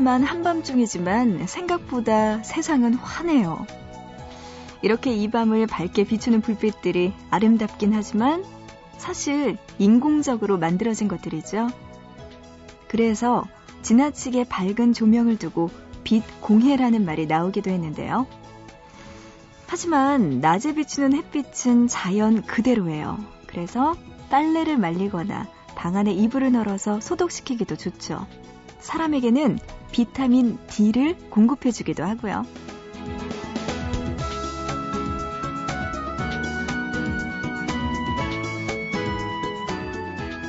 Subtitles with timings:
[0.00, 3.66] 어두컴컴한 한밤중이지만 생각보다 세상은 환해요.
[4.82, 8.44] 이렇게 이 밤을 밝게 비추는 불빛들이 아름답긴 하지만
[8.96, 11.68] 사실 인공적으로 만들어진 것들이죠.
[12.88, 13.44] 그래서
[13.82, 15.70] 지나치게 밝은 조명을 두고
[16.02, 18.26] 빛 공해라는 말이 나오기도 했는데요.
[19.66, 23.18] 하지만 낮에 비추는 햇빛은 자연 그대로예요.
[23.46, 23.94] 그래서
[24.30, 25.46] 빨래를 말리거나
[25.76, 28.26] 방 안에 이불을 널어서 소독시키기도 좋죠.
[28.80, 29.58] 사람에게는
[29.92, 32.44] 비타민 D를 공급해주기도 하고요.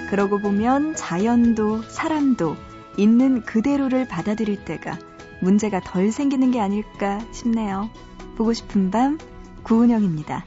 [0.09, 2.57] 그러고 보면 자연도 사람도
[2.97, 4.99] 있는 그대로를 받아들일 때가
[5.41, 7.89] 문제가 덜 생기는 게 아닐까 싶네요.
[8.35, 9.17] 보고 싶은 밤
[9.63, 10.45] 구은영입니다.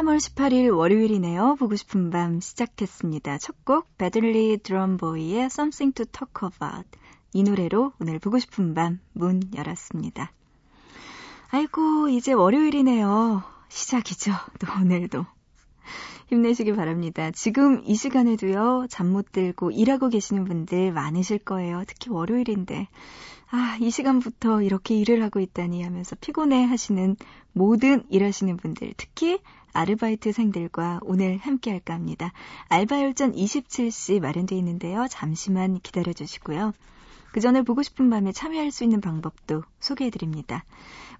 [0.00, 1.56] 3월 18일 월요일이네요.
[1.56, 3.36] 보고 싶은 밤 시작했습니다.
[3.36, 6.88] 첫 곡 배들리 드럼보이의 Something to Talk About
[7.34, 10.32] 이 노래로 오늘 보고 싶은 밤 문 열었습니다.
[11.50, 13.42] 아이고 이제 월요일이네요.
[13.68, 14.32] 시작이죠.
[14.58, 15.26] 또 오늘도
[16.28, 17.30] 힘내시길 바랍니다.
[17.32, 21.84] 지금 이 시간에도요 잠 못 들고 일하고 계시는 분들 많으실 거예요.
[21.86, 22.88] 특히 월요일인데
[23.52, 27.16] 아, 이 시간부터 이렇게 일을 하고 있다니 하면서 피곤해 하시는
[27.52, 29.40] 모든 일하시는 분들, 특히
[29.72, 32.32] 아르바이트생들과 오늘 함께 할까 합니다.
[32.68, 35.06] 알바열전 27시 마련되어 있는데요.
[35.08, 36.72] 잠시만 기다려 주시고요.
[37.32, 40.64] 그 전에 보고 싶은 밤에 참여할 수 있는 방법도 소개해 드립니다.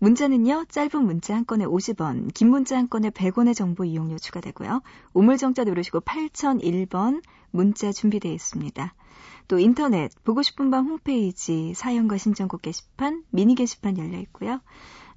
[0.01, 4.83] 문자는요, 짧은 문자 한 건에 50원, 긴 문자 한 건에 100원의 정보 이용료 추가되고요.
[5.13, 7.23] 우물정자 누르시고 8001번
[7.53, 8.95] 문자 준비되어 있습니다.
[9.47, 14.61] 또 인터넷 보고 싶은 밤 홈페이지 사연과 신청곡 게시판, 미니 게시판 열려 있고요.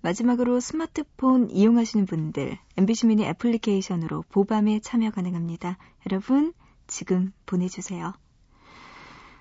[0.04, 5.78] 마지막으로 스마트폰 이용하시는 분들 MBC 미니 애플리케이션으로 보밤에 참여 가능합니다.
[6.06, 6.54] 여러분
[6.88, 8.14] 지금 보내주세요.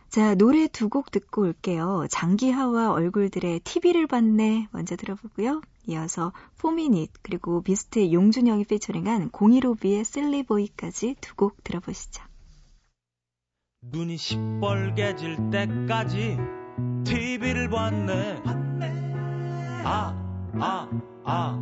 [0.08, 2.06] 자, 노래 두 곡 듣고 올게요.
[2.10, 5.62] 장기하와 얼굴들의 TV를 봤네 먼저 들어보고요.
[5.88, 12.22] 이어서 포미닛 그리고 비스트의 용준영이 피처링한 015B의 셀리보이까지 두 곡 들어보시죠.
[13.90, 16.36] 눈이 시뻘개질 때까지
[17.04, 18.42] TV를 봤네.
[19.84, 20.21] 아,
[20.60, 20.88] 아,
[21.24, 21.54] 아.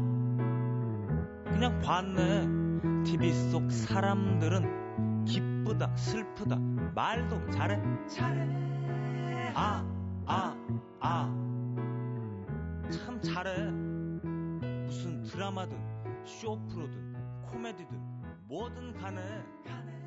[1.44, 2.60] 그냥 봤네.
[3.04, 6.56] TV 속 사람들은 기쁘다, 슬프다,
[6.94, 9.52] 말도 잘해, 잘해.
[9.54, 9.84] 아,
[10.26, 10.56] 아,
[11.00, 11.28] 아.
[12.90, 13.70] 참 잘해.
[14.86, 15.78] 무슨 드라마든,
[16.24, 17.14] 쇼프로든,
[17.50, 18.00] 코미디든,
[18.48, 19.20] 뭐든 간에.
[19.68, 19.99] 아,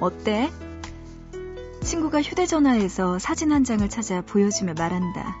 [0.00, 0.50] 어때?
[1.82, 5.36] 친구가 휴대전화에서 사진 한 장을 찾아 보여주며 말한다.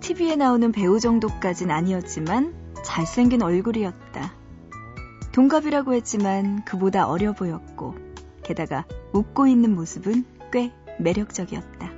[0.00, 2.54] TV에 나오는 배우 정도까진 아니었지만
[2.84, 4.32] 잘생긴 얼굴이었다.
[5.32, 7.94] 동갑이라고 했지만 그보다 어려 보였고,
[8.42, 11.90] 게다가 웃고 있는 모습은 꽤 매력적이었다.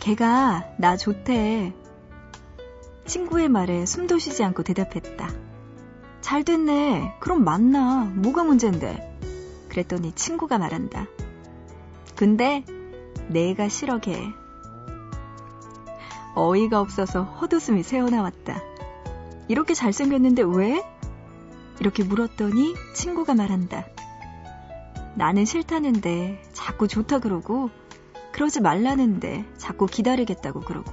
[0.00, 1.72] 걔가 나 좋대.
[3.06, 5.28] 친구의 말에 숨도 쉬지 않고 대답했다.
[6.20, 7.14] 잘 됐네.
[7.20, 8.04] 그럼 만나.
[8.04, 9.15] 뭐가 문제인데?
[9.76, 11.06] 그랬더니 친구가 말한다.
[12.14, 12.64] 근데
[13.28, 14.18] 내가 싫어 걔.
[16.34, 18.62] 어이가 없어서 헛웃음이 새어나왔다.
[19.48, 20.82] 이렇게 잘생겼는데 왜?
[21.78, 23.86] 이렇게 물었더니 친구가 말한다.
[25.14, 27.68] 나는 싫다는데 자꾸 좋다 그러고
[28.32, 30.90] 그러지 말라는데 자꾸 기다리겠다고 그러고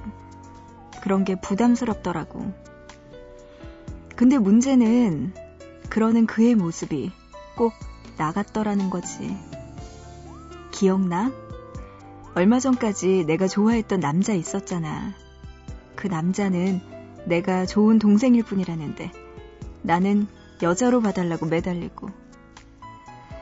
[1.02, 2.52] 그런 게 부담스럽더라고.
[4.14, 5.32] 근데 문제는
[5.88, 7.12] 그러는 그의 모습이
[7.56, 7.72] 꼭
[8.16, 9.36] 나갔더라는 거지.
[10.70, 11.32] 기억나?
[12.34, 15.12] 얼마 전까지 내가 좋아했던 남자 있었잖아.
[15.94, 16.80] 그 남자는
[17.26, 19.12] 내가 좋은 동생일 뿐이라는데
[19.82, 20.26] 나는
[20.62, 22.08] 여자로 봐달라고 매달리고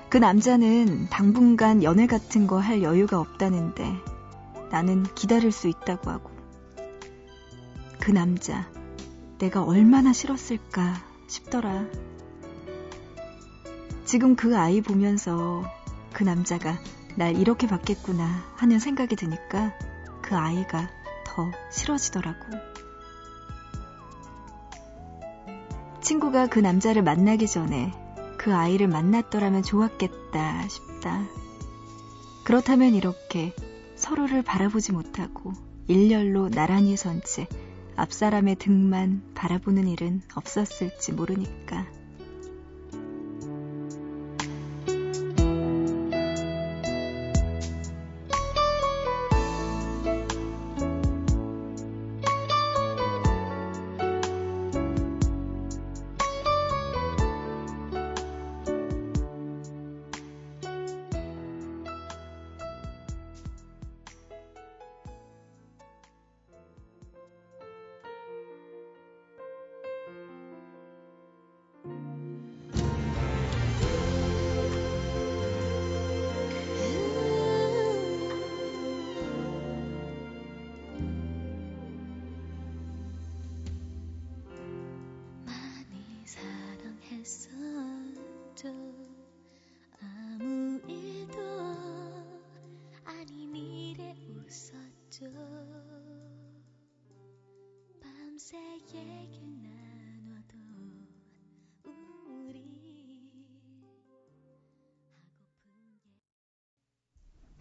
[0.08, 3.84] 그 남자는 당분간 연애 같은 거 할 여유가 없다는데
[4.70, 6.30] 나는 기다릴 수 있다고 하고
[7.98, 8.70] 그 남자
[9.38, 10.94] 내가 얼마나 싫었을까
[11.28, 11.86] 싶더라.
[14.04, 15.64] 지금 그 아이 보면서
[16.12, 16.78] 그 남자가
[17.16, 19.72] 날 이렇게 봤겠구나 하는 생각이 드니까
[20.22, 20.90] 그 아이가
[21.24, 22.38] 더 싫어지더라고.
[26.00, 27.92] 친구가 그 남자를 만나기 전에
[28.36, 31.22] 그 아이를 만났더라면 좋았겠다 싶다.
[32.44, 33.54] 그렇다면 이렇게
[33.94, 35.52] 서로를 바라보지 못하고
[35.86, 37.46] 일렬로 나란히 선 채
[37.94, 41.86] 앞사람의 등만 바라보는 일은 없었을지 모르니까.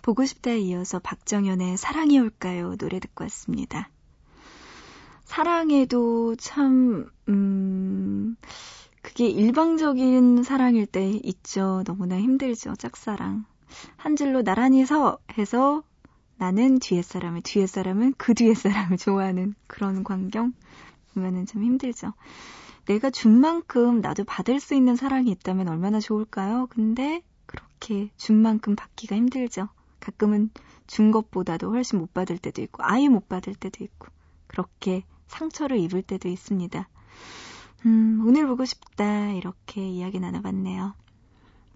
[0.01, 2.75] 보고 싶다에 이어서 박정현의 사랑이 올까요?
[2.75, 3.89] 노래 듣고 왔습니다.
[5.23, 8.35] 사랑에도 참, 음,
[9.01, 11.83] 그게 일방적인 사랑일 때 있죠.
[11.85, 12.75] 너무나 힘들죠.
[12.75, 13.45] 짝사랑.
[13.95, 15.83] 한 줄로 나란히 서 해서
[16.41, 20.53] 나는 뒤에 사람을, 뒤에 사람은 그 뒤에 사람을 좋아하는 그런 광경
[21.13, 22.13] 보면은 참 힘들죠.
[22.87, 26.65] 내가 준 만큼 나도 받을 수 있는 사랑이 있다면 얼마나 좋을까요?
[26.71, 29.69] 근데 그렇게 준 만큼 받기가 힘들죠.
[29.99, 30.49] 가끔은
[30.87, 34.07] 준 것보다도 훨씬 못 받을 때도 있고, 아예 못 받을 때도 있고,
[34.47, 36.89] 그렇게 상처를 입을 때도 있습니다.
[37.85, 39.29] 음, 오늘 보고 싶다.
[39.33, 40.95] 이렇게 이야기 나눠봤네요.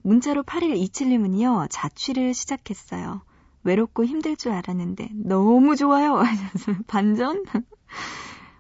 [0.01, 3.21] 문자로 8127님은요, 자취를 시작했어요.
[3.65, 6.15] 외롭고 힘들 줄 알았는데, 너무 좋아요.
[6.23, 6.77] 하셨어요.
[6.87, 7.43] 반전?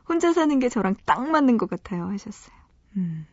[0.07, 2.07] 혼자 사는 게 저랑 딱 맞는 것 같아요.
[2.09, 2.55] 하셨어요.
[2.97, 3.25] 음,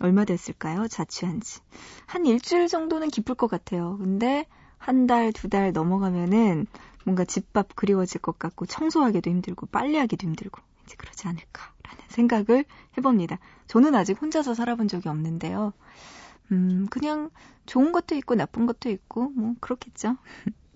[0.00, 0.86] 얼마 됐을까요?
[0.88, 1.60] 자취한 지.
[2.06, 3.98] 한 일주일 정도는 기쁠 것 같아요.
[3.98, 4.46] 근데,
[4.78, 6.66] 한 달, 두 달 넘어가면은
[7.04, 12.64] 뭔가 집밥 그리워질 것 같고 청소하기도 힘들고 빨래하기도 힘들고 이제 그러지 않을까라는 생각을
[12.96, 13.38] 해봅니다.
[13.66, 15.72] 저는 아직 혼자서 살아본 적이 없는데요.
[16.52, 17.30] 음, 그냥
[17.66, 20.16] 좋은 것도 있고 나쁜 것도 있고 뭐 그렇겠죠.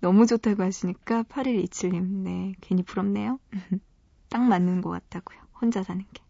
[0.00, 3.38] 너무 좋다고 하시니까 8127님, 네, 괜히 부럽네요.
[4.30, 5.38] 딱 맞는 것 같다고요.
[5.60, 6.22] 혼자 사는 게.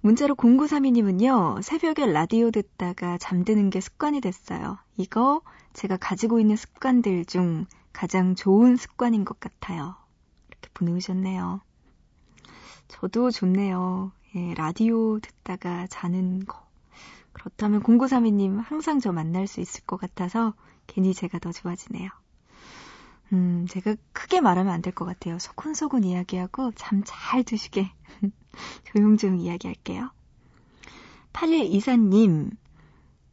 [0.00, 4.78] 문자로 0932님은요, 새벽에 라디오 듣다가 잠드는 게 습관이 됐어요.
[4.96, 5.42] 이거
[5.72, 9.96] 제가 가지고 있는 습관들 중 가장 좋은 습관인 것 같아요.
[10.48, 11.60] 이렇게 보내오셨네요.
[12.88, 14.12] 저도 좋네요.
[14.36, 16.64] 예, 라디오 듣다가 자는 거.
[17.32, 20.54] 그렇다면 0932님 항상 저 만날 수 있을 것 같아서
[20.86, 22.10] 괜히 제가 더 좋아지네요.
[23.32, 25.38] 음, 제가 크게 말하면 안 될 것 같아요.
[25.38, 27.90] 소곤소곤 이야기하고 잠 잘 드시게
[28.92, 30.10] 조용조용 이야기할게요.
[31.32, 32.50] 8일 이사님,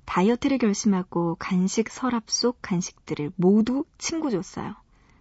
[0.06, 4.76] 다이어트를 결심하고 간식 서랍 속 간식들을 모두 친구 줬어요.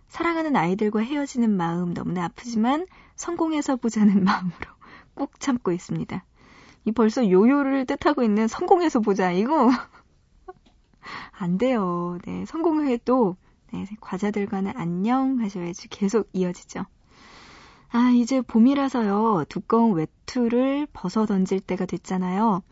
[0.08, 2.86] 사랑하는 아이들과 헤어지는 마음 너무나 아프지만
[3.16, 4.66] 성공해서 보자는 마음으로
[5.14, 6.24] 꾹 참고 있습니다.
[6.84, 9.70] 이 벌써 요요를 뜻하고 있는 성공해서 보자 이거
[11.32, 12.18] 안 돼요.
[12.25, 13.37] 네, 성공해도
[13.73, 16.85] 네, 과자들과는 안녕 하셔야지 계속 이어지죠.
[17.90, 19.44] 아, 이제 봄이라서요.
[19.49, 22.62] 두꺼운 외투를 벗어 던질 때가 됐잖아요.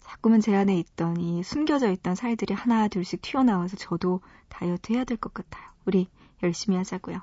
[0.00, 5.16] 자꾸만 제 안에 있던 이 숨겨져 있던 살들이 하나 둘씩 튀어나와서 저도 다이어트 해야 될
[5.18, 5.64] 것 같아요.
[5.86, 6.08] 우리
[6.42, 7.20] 열심히 하자고요.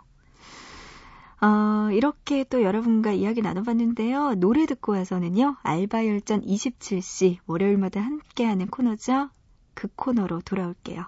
[1.41, 4.35] 어, 이렇게 또 여러분과 이야기 나눠봤는데요.
[4.35, 5.57] 노래 듣고 와서는요.
[5.63, 9.29] 알바 열전 27시 월요일마다 함께하는 코너죠.
[9.75, 11.05] 그 코너로 돌아올게요.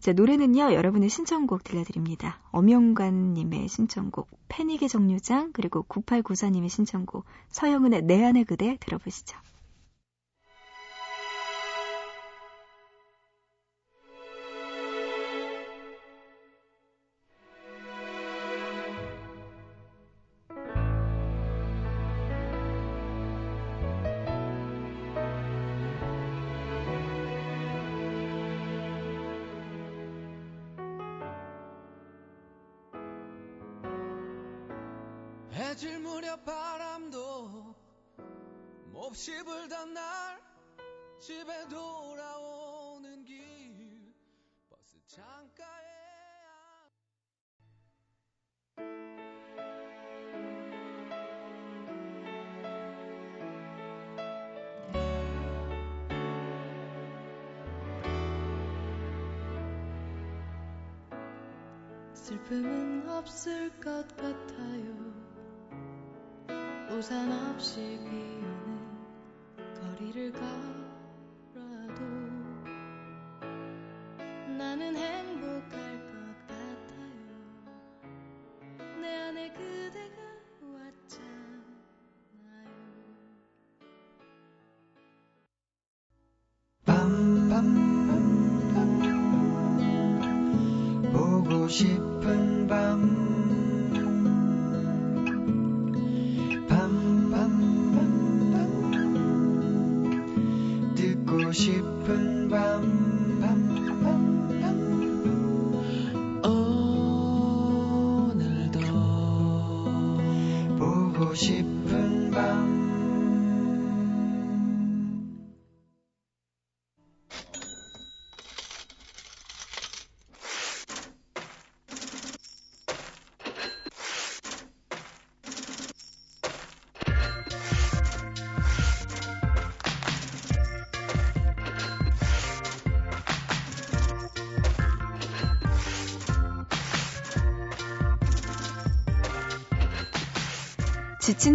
[0.00, 2.38] 자, 노래는요, 여러분의 신청곡 들려드립니다.
[2.52, 9.36] 엄영관님의 신청곡, 패닉의 정류장, 그리고 9894님의 신청곡, 서영은의 내 안의 그대 들어보시죠.
[62.48, 65.12] 슬픔은 없을 것 같아요.
[66.90, 68.78] 우산 없이 비 오는
[69.74, 70.67] 거리를 걸
[101.58, 102.37] 싶은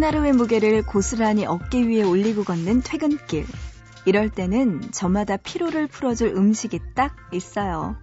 [0.04, 3.46] 하루의 무게를 고스란히 어깨 위에 올리고 걷는 퇴근길.
[4.04, 7.96] 이럴 때는 저마다 피로를 풀어줄 음식이 딱 있어요.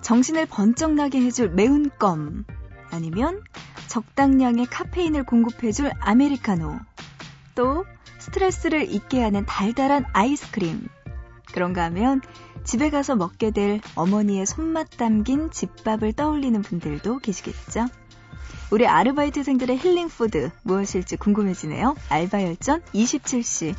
[0.00, 2.44] 정신을 번쩍 나게 해줄 매운 껌.
[2.90, 3.42] 아니면
[3.88, 6.78] 적당량의 카페인을 공급해줄 아메리카노.
[7.54, 7.84] 또
[8.18, 10.88] 스트레스를 잊게 하는 달달한 아이스크림.
[11.52, 12.22] 그런가 하면
[12.64, 17.86] 집에 가서 먹게 될 어머니의 손맛 담긴 집밥을 떠올리는 분들도 계시겠죠?
[18.70, 21.96] 우리 아르바이트생들의 힐링 푸드 무엇일지 궁금해지네요.
[22.10, 23.74] 알바 열전 27시.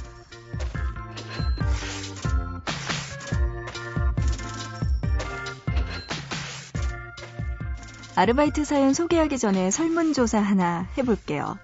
[8.15, 11.58] 아르바이트 사연 소개하기 전에 설문조사 하나 해볼게요.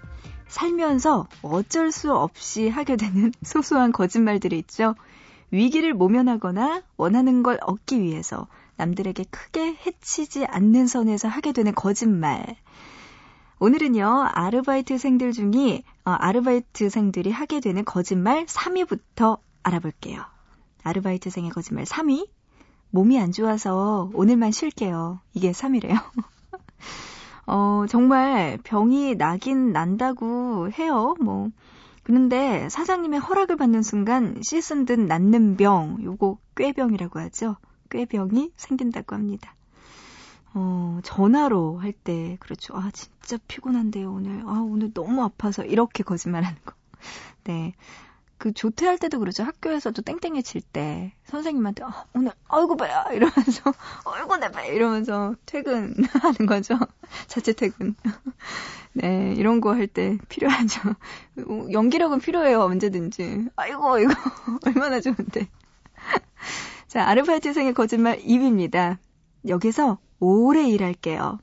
[0.48, 4.94] 살면서 어쩔 수 없이 하게 되는 소소한 거짓말들이 있죠.
[5.50, 12.56] 위기를 모면하거나 원하는 걸 얻기 위해서 남들에게 크게 해치지 않는 선에서 하게 되는 거짓말.
[13.58, 20.22] 오늘은요, 아르바이트생들 중에, 어, 아르바이트생들이 하게 되는 거짓말 3위부터 알아볼게요.
[20.84, 22.28] 아르바이트생의 거짓말 3위.
[22.92, 25.20] 몸이 안 좋아서 오늘만 쉴게요.
[25.34, 25.96] 이게 3위래요.
[27.48, 31.16] 어, 정말 병이 나긴 난다고 해요.
[31.22, 31.50] 뭐.
[32.04, 37.56] 그런데 사장님의 허락을 받는 순간 씻은 듯 낫는 병, 요거 꾀병이라고 하죠.
[37.90, 39.56] 꾀병이 생긴다고 합니다.
[40.56, 42.76] 어, 전화로 할 때, 그렇죠.
[42.78, 44.42] 아, 진짜 피곤한데요, 오늘.
[44.48, 45.66] 아, 오늘 너무 아파서.
[45.66, 46.74] 이렇게 거짓말 하는 거.
[47.46, 47.74] 네.
[48.38, 49.44] 그 조퇴할 때도 그렇죠.
[49.44, 53.74] 학교에서도 땡땡이 칠 때 선생님한테 아, 오늘 아이고 배야 이러면서
[54.06, 55.96] 아이고 내 배 이러면서 퇴근하는
[56.48, 56.78] 거죠.
[57.28, 57.96] 자체 퇴근.
[58.94, 60.82] 네, 이런 거 할 때 필요하죠.
[61.72, 63.50] 연기력은 필요해요, 언제든지.
[63.56, 64.14] 아이고 이거
[64.66, 65.48] 얼마나 좋은데.
[66.88, 68.98] 자, 아르바이트생의 거짓말 2위입니다.
[69.48, 71.38] 여기서 오래 일할게요.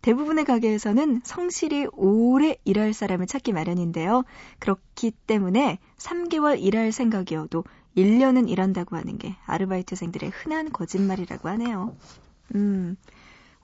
[0.00, 4.22] 대부분의 가게에서는 성실히 오래 일할 사람을 찾기 마련인데요.
[4.60, 7.64] 그렇기 때문에 3개월 일할 생각이어도
[7.96, 11.96] 1년은 일한다고 하는 게 아르바이트생들의 흔한 거짓말이라고 하네요.
[12.54, 12.96] 음,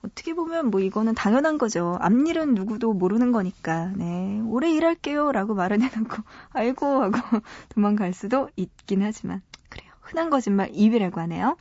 [0.01, 1.97] 어떻게 보면 뭐 이거는 당연한 거죠.
[2.01, 3.93] 앞일은 누구도 모르는 거니까.
[3.95, 4.41] 네.
[4.41, 5.31] 오래 일할게요.
[5.31, 6.17] 라고 말은 해놓고,
[6.51, 7.13] 아이고, 하고
[7.69, 9.41] 도망갈 수도 있긴 하지만.
[9.69, 9.89] 그래요.
[10.01, 11.55] 흔한 거짓말 2위라고 하네요.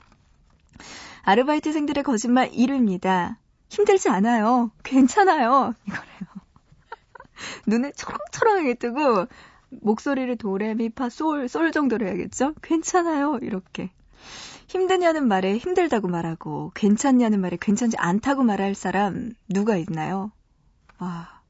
[1.22, 3.36] 아르바이트생들의 거짓말 1위입니다.
[3.68, 4.70] 힘들지 않아요.
[4.82, 5.74] 괜찮아요.
[5.86, 6.28] 이거래요.
[7.66, 9.26] 눈을 초롱초롱하게 뜨고,
[9.70, 12.54] 목소리를 도레미파 솔, 솔 정도로 해야겠죠?
[12.62, 13.38] 괜찮아요.
[13.42, 13.90] 이렇게.
[14.68, 20.30] 힘드냐는 말에 힘들다고 말하고 괜찮냐는 말에 괜찮지 않다고 말할 사람 누가 있나요?
[20.98, 21.40] 아,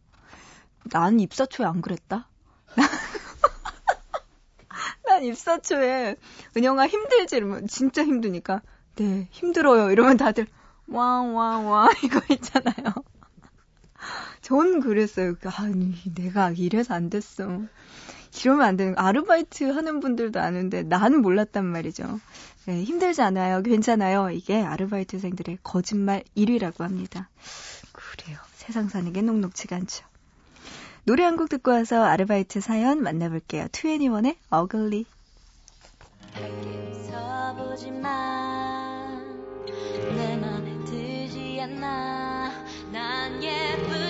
[0.92, 2.28] 난 입사 초에 안 그랬다.
[5.04, 6.14] 난 입사 초에
[6.56, 8.62] 은영아 힘들지 이러면 진짜 힘드니까
[8.98, 10.46] 네 힘들어요 이러면 다들
[10.88, 12.92] 와와와 이거 있잖아요.
[14.40, 15.34] 전 그랬어요.
[15.58, 17.60] 아니 내가 이래서 안 됐어.
[18.40, 19.00] 이러면 안 되는 거.
[19.02, 22.20] 아르바이트 하는 분들도 아는데 나는 몰랐단 말이죠.
[22.66, 23.62] 네, 힘들지 않아요.
[23.62, 24.30] 괜찮아요.
[24.30, 27.28] 이게 아르바이트생들의 거짓말 1위라고 합니다.
[27.92, 28.38] 그래요.
[28.54, 30.04] 세상 사는 게 녹록치가 않죠.
[31.04, 33.66] 노래 한 곡 듣고 와서 아르바이트 사연 만나볼게요.
[33.66, 35.04] 2NE1의 Ugly.
[37.06, 38.87] 서보지 마.
[40.16, 42.52] 내 맘에 들지 않나.
[42.92, 44.07] 난 예쁘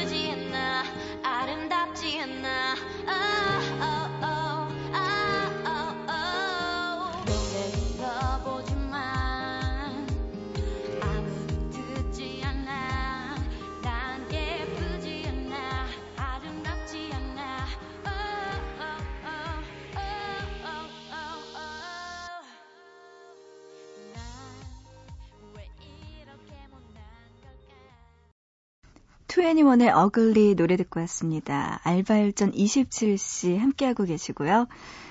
[29.38, 31.81] 2NE1의 어글리 노래 듣고 왔습니다.
[31.85, 34.66] 알바일전 27씨 함께하고 계시고요.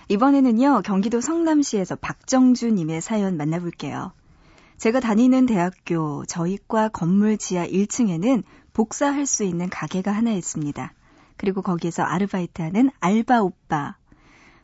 [0.10, 4.12] 이번에는요, 경기도 성남시에서 박정주님의 사연 만나볼게요.
[4.78, 10.94] 제가 다니는 대학교 저희과 건물 지하 1층에는 복사할 수 있는 가게가 하나 있습니다.
[11.38, 13.96] 그리고 거기에서 아르바이트하는 알바 오빠.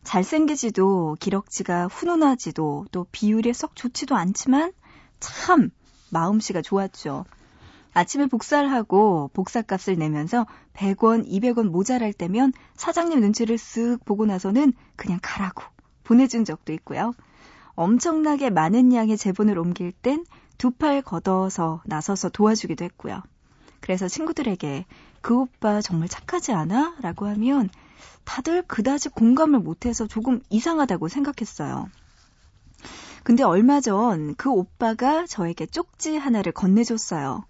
[0.04, 4.74] 잘생기지도 기럭지가 훈훈하지도 또 비율이 썩 좋지도 않지만
[5.22, 5.70] 참
[6.10, 7.24] 마음씨가 좋았죠.
[7.94, 15.20] 아침에 복사를 하고 복사값을 내면서 100원, 200원 모자랄 때면 사장님 눈치를 쓱 보고 나서는 그냥
[15.22, 15.64] 가라고
[16.04, 17.14] 보내준 적도 있고요.
[17.76, 20.26] 엄청나게 많은 양의 제본을 옮길 땐
[20.58, 23.22] 두 팔 걷어서 나서서 도와주기도 했고요.
[23.82, 24.86] 그래서 친구들에게
[25.22, 26.96] 그 오빠 정말 착하지 않아?
[27.02, 27.70] 라고 하면
[28.24, 31.90] 다들 그다지 공감을 못해서 조금 이상하다고 생각했어요.
[33.24, 37.44] 근데 얼마 전 그 오빠가 저에게 쪽지 하나를 건네줬어요.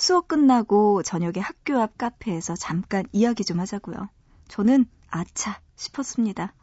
[0.00, 4.08] 수업 끝나고 저녁에 학교 앞 카페에서 잠깐 이야기 좀 하자고요.
[4.48, 6.54] 저는 아차 싶었습니다.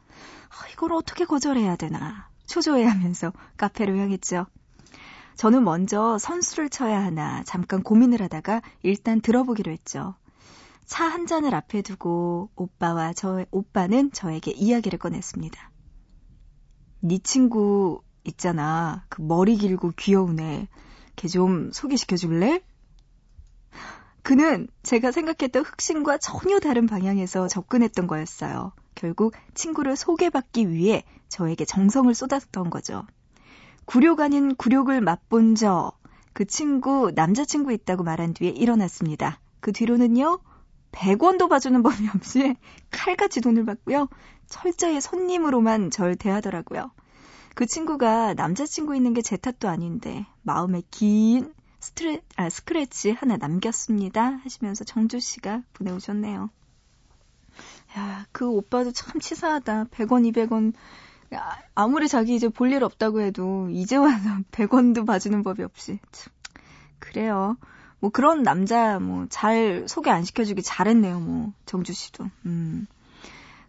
[0.50, 4.48] 아, 이걸 어떻게 거절해야 되나 초조해하면서 카페로 향했죠.
[5.36, 10.16] 저는 먼저 선수를 쳐야 하나 잠깐 고민을 하다가 일단 들어보기로 했죠.
[10.88, 15.72] 차 한 잔을 앞에 두고 오빠와 저 오빠는 저에게 이야기를 꺼냈습니다.
[17.02, 19.06] 네 친구 있잖아.
[19.10, 20.68] 그 머리 길고 귀여운 애.
[21.16, 22.64] 걔 좀 소개시켜 줄래?
[24.24, 28.74] 그는 제가 생각했던 흑심과 전혀 다른 방향에서 접근했던 거였어요.
[28.96, 33.06] 결국 친구를 소개받기 위해 저에게 정성을 쏟았던 거죠.
[33.86, 35.94] 굴욕 아닌 굴욕을 맛본 저,
[36.34, 39.40] 그 친구 남자친구 있다고 말한 뒤에 일어났습니다.
[39.62, 40.40] 그 뒤로는요,
[40.92, 42.56] 100원도 봐주는 법이 없이
[42.92, 44.10] 칼같이 돈을 받고요.
[44.48, 46.92] 철저히 손님으로만 절 대하더라고요.
[47.56, 51.54] 그 친구가 남자친구 있는 게 제 탓도 아닌데 마음에 긴
[51.88, 54.42] 스트레, 아, 스크래치 하나 남겼습니다.
[54.44, 56.50] 하시면서 정주 씨가 보내오셨네요.
[57.98, 59.86] 야, 그 오빠도 참 치사하다.
[59.86, 60.74] 100원, 200원.
[61.34, 64.18] 야, 아무리 자기 이제 볼 일 없다고 해도 이제 와서
[64.52, 66.00] 100원도 봐주는 법이 없이.
[66.12, 66.34] 참,
[67.00, 67.58] 그래요.
[68.00, 71.20] 뭐 그런 남자 뭐 잘 소개 안 시켜주기 잘했네요.
[71.22, 72.30] 뭐 정주 씨도.
[72.46, 72.86] 음.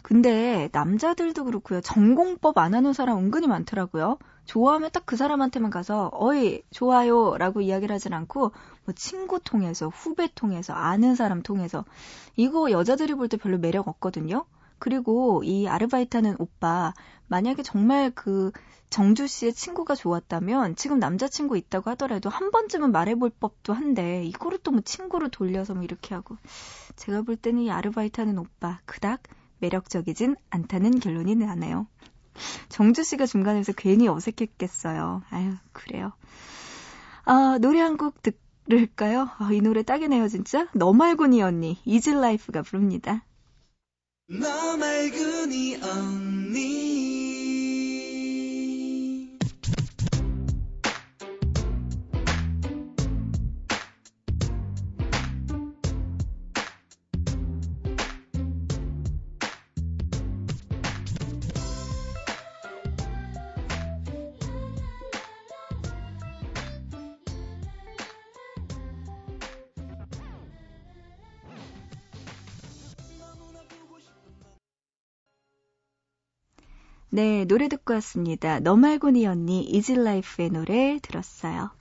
[0.02, 1.80] 근데 남자들도 그렇고요.
[1.82, 4.18] 전공법 안 하는 사람 은근히 많더라고요.
[4.48, 8.52] 좋아하면 딱 그 사람한테만 가서 어이 좋아요라고 이야기를 하진 않고
[8.84, 11.84] 뭐 친구 통해서 후배 통해서 아는 사람 통해서
[12.36, 14.44] 이거 여자들이 볼 때 별로 매력 없거든요.
[14.78, 16.94] 그리고 이 아르바이트하는 오빠
[17.28, 18.52] 만약에 정말 그
[18.90, 24.72] 정주 씨의 친구가 좋았다면 지금 남자친구 있다고 하더라도 한 번쯤은 말해볼 법도 한데 이거를 또
[24.72, 26.36] 뭐 친구로 돌려서 뭐 이렇게 하고
[26.96, 29.22] 제가 볼 때는 이 아르바이트하는 오빠 그닥
[29.60, 31.86] 매력적이진 않다는 결론이 나네요.
[32.68, 35.22] 정주 씨가 중간에서 괜히 어색했겠어요.
[35.30, 36.12] 아유, 그래요.
[37.24, 38.16] 아, 노래 한 곡
[38.68, 39.28] 들을까요?
[39.38, 40.66] 아, 이 노래 딱이네요, 진짜.
[40.74, 43.24] 너 말고니 언니, 이즐라이프가 부릅니다.
[44.28, 46.87] 너 말고니 언니
[77.18, 78.60] 네, 노래 듣고 왔습니다.
[78.60, 81.72] 너 말고 니 언니 이질라이프의 노래 들었어요.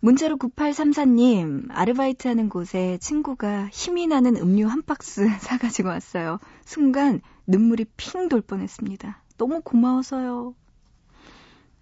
[0.00, 6.38] 문자로 9834님, 아르바이트 하는 곳에 친구가 힘이 나는 음료 한 박스 사가지고 왔어요.
[6.64, 9.22] 순간 눈물이 핑 돌 뻔했습니다.
[9.36, 10.54] 너무 고마워서요.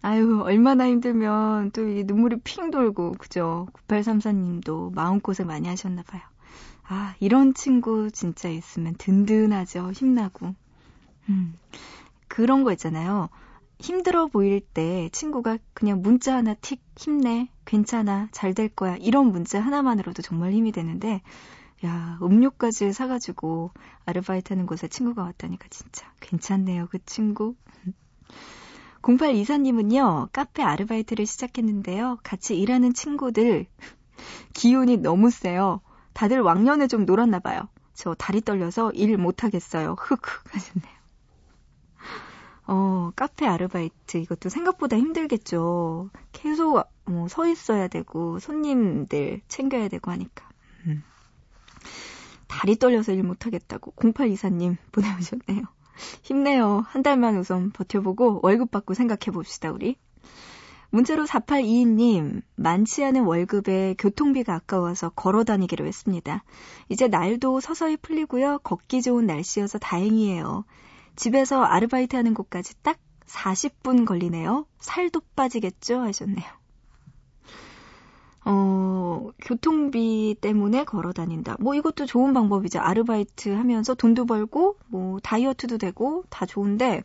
[0.03, 3.69] 아유, 얼마나 힘들면 또 이 눈물이 핑 돌고, 그죠?
[3.87, 6.23] 9834님도 마음고생 많이 하셨나봐요.
[6.89, 9.93] 아, 이런 친구 진짜 있으면 든든하죠.
[9.93, 10.57] 힘나고.
[11.29, 11.55] 음,
[12.29, 13.29] 그런 거 있잖아요.
[13.81, 19.61] 힘들어 보일 때 친구가 그냥 문자 하나 틱 힘내 괜찮아 잘 될 거야 이런 문자
[19.61, 21.23] 하나만으로도 정말 힘이 되는데
[21.85, 23.71] 야 음료까지 사가지고
[24.05, 27.55] 아르바이트 하는 곳에 친구가 왔다니까 진짜 괜찮네요 그 친구.
[29.03, 32.19] 0824님은요 카페 아르바이트를 시작했는데요.
[32.25, 33.67] 같이 일하는 친구들
[34.55, 35.81] 기운이 너무 세요.
[36.15, 37.69] 다들 왕년에 좀 놀았나 봐요.
[37.95, 39.95] 저 다리 떨려서 일 못하겠어요.
[39.99, 40.98] 흑흑 하셨네요
[42.69, 46.11] 어, 카페 아르바이트 이것도 생각보다 힘들겠죠.
[46.33, 50.49] 계속 뭐 서 있어야 되고 손님들 챙겨야 되고 하니까.
[50.87, 51.03] 음.
[52.47, 55.63] 다리 떨려서 일 못하겠다고 0824님 보내오셨네요.
[56.23, 56.85] 힘내요.
[56.87, 59.97] 한 달만 우선 버텨보고 월급 받고 생각해 봅시다, 우리.
[60.91, 66.45] 문자로 4822님, 많지 않은 월급에 교통비가 아까워서 걸어 다니기로 했습니다.
[66.89, 68.61] 이제 날도 서서히 풀리고요.
[68.63, 70.65] 걷기 좋은 날씨여서 다행이에요.
[71.19, 74.67] 집에서 아르바이트 하는 곳까지 딱 40분 걸리네요.
[74.79, 76.01] 살도 빠지겠죠?
[76.01, 76.47] 하셨네요.
[78.45, 81.57] 어, 교통비 때문에 걸어 다닌다.
[81.59, 82.79] 뭐 이것도 좋은 방법이죠.
[82.79, 87.03] 아르바이트 하면서 돈도 벌고, 뭐 다이어트도 되고, 다 좋은데,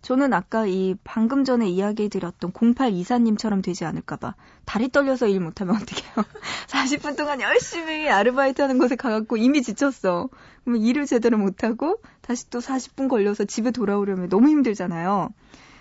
[0.00, 4.34] 저는 아까 이 방금 전에 이야기 드렸던 0824님처럼 되지 않을까봐.
[4.64, 6.26] 다리 떨려서 일 못하면 어떡해요.
[6.66, 10.28] 40분 동안 열심히 아르바이트 하는 곳에 가갖고 이미 지쳤어.
[10.64, 15.30] 그러면 일을 제대로 못하고 다시 또 40분 걸려서 집에 돌아오려면 너무 힘들잖아요.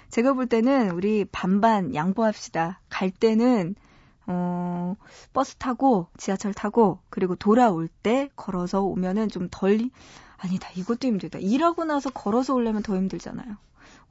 [0.10, 2.82] 제가 볼 때는 우리 반반 양보합시다.
[2.90, 3.76] 갈 때는
[4.28, 4.96] 어,
[5.34, 9.90] 버스 타고 지하철 타고 그리고 돌아올 때 걸어서 오면은 좀 덜
[10.38, 11.40] 아니다 이것도 힘들다.
[11.40, 13.58] 일하고 나서 걸어서 오려면 더 힘들잖아요.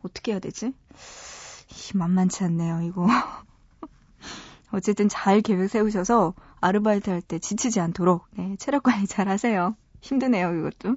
[0.03, 0.69] 어떻게 해야 되지?
[0.69, 3.07] 이, 만만치 않네요, 이거.
[4.73, 9.75] 어쨌든 잘 계획 세우셔서 아르바이트 할 때 지치지 않도록 네, 체력 관리 잘 하세요.
[10.01, 10.97] 힘드네요, 이것도.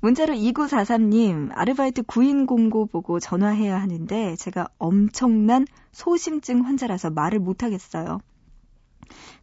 [0.00, 8.20] 문자로 2943님, 아르바이트 구인 공고 보고 전화해야 하는데 제가 엄청난 소심증 환자라서 말을 못하겠어요.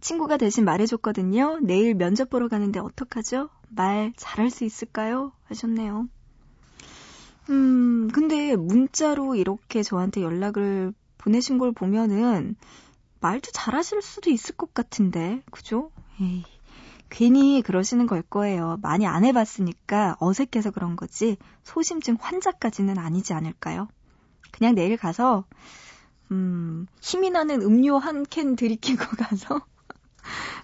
[0.02, 1.60] 친구가 대신 말해줬거든요.
[1.62, 3.50] 내일 면접 보러 가는데 어떡하죠?
[3.70, 5.32] 말 잘할 수 있을까요?
[5.46, 6.08] 하셨네요.
[7.50, 12.56] 음, 근데 문자로 이렇게 저한테 연락을 보내신 걸 보면은
[13.20, 15.92] 말도 잘하실 수도 있을 것 같은데, 그죠?
[16.22, 16.44] 에이,
[17.10, 18.78] 괜히 그러시는 걸 거예요.
[18.82, 23.88] 많이 안 해봤으니까 어색해서 그런 거지, 소심증 환자까지는 아니지 않을까요?
[24.52, 25.46] 그냥 내일 가서,
[26.32, 29.62] 음, 힘이 나는 음료 한 캔 들이키고 가서,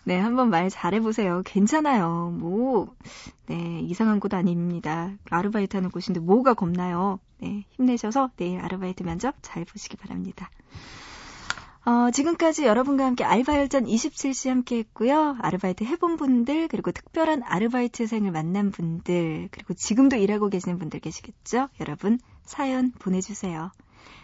[0.05, 1.41] 네, 한번 말 잘해보세요.
[1.45, 2.31] 괜찮아요.
[2.37, 2.93] 뭐,
[3.47, 5.11] 네, 이상한 곳 아닙니다.
[5.29, 7.19] 아르바이트 하는 곳인데 뭐가 겁나요?
[7.39, 10.49] 네, 힘내셔서 내일 아르바이트 면접 잘 보시기 바랍니다.
[11.85, 15.35] 어, 지금까지 여러분과 함께 알바열전 27시 함께 했고요.
[15.41, 21.67] 아르바이트 해본 분들, 그리고 특별한 아르바이트생을 만난 분들, 그리고 지금도 일하고 계시는 분들 계시겠죠?
[21.81, 23.69] 여러분, 사연 보내주세요.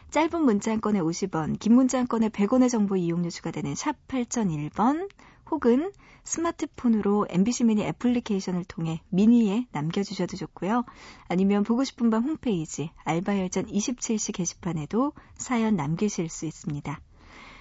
[0.09, 5.09] 짧은 문자 한 건에 50원, 긴 문자 한 건에 100원의 정보 이용료 추가되는 샵 8001번,
[5.51, 5.91] 혹은
[6.23, 10.85] 스마트폰으로 MBC 미니 애플리케이션을 통해 미니에 남겨주셔도 좋고요.
[11.27, 17.01] 아니면 보고 싶은 밤 홈페이지 알바열전 27시 게시판에도 사연 남기실 수 있습니다.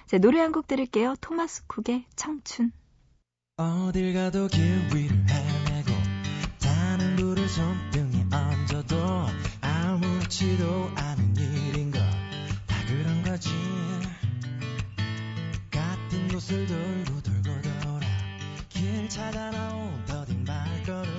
[0.09, 1.13] 자, 노래 한 곡 들을게요.
[1.21, 2.71] 토마스 쿡의 청춘.
[3.57, 4.61] 어딜 가도 길
[4.93, 5.91] 위를 헤매고
[6.59, 8.97] 타는 불을 손등에 얹어도
[9.61, 13.49] 아무렇지도 않은 일인 것다 그런 거지
[15.69, 18.07] 같은 곳을 돌고 돌고 돌아
[18.69, 21.18] 길 찾아 나온 더딘 발걸음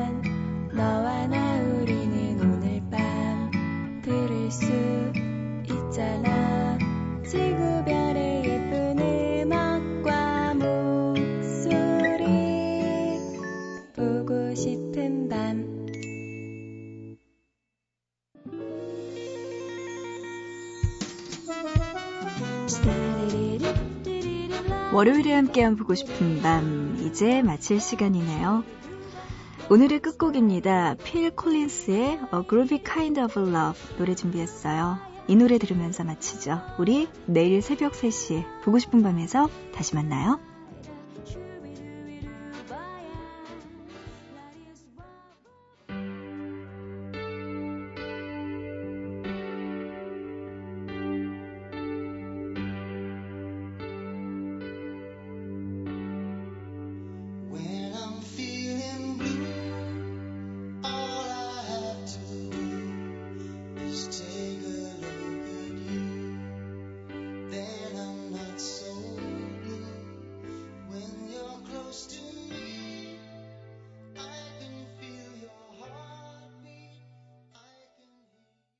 [25.01, 28.63] 월요일에 함께한 보고 싶은 밤 이제 마칠 시간이네요.
[29.71, 30.93] 오늘의 끝곡입니다.
[31.03, 34.99] 필 콜린스의 A Groovy Kind of Love 노래 준비했어요.
[35.27, 36.61] 이 노래 들으면서 마치죠.
[36.77, 40.39] 우리 내일 새벽 3시에 보고 싶은 밤에서 다시 만나요.